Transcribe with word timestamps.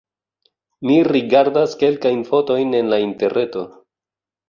Mi 0.87 0.95
rigardas 1.09 1.77
kelkajn 1.83 2.25
fotojn 2.33 2.77
en 2.83 2.93
la 2.97 3.03
interreto. 3.09 3.67